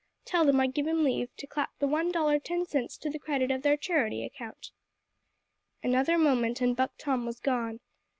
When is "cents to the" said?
2.65-3.19